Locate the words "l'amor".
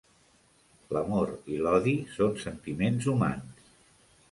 0.97-1.33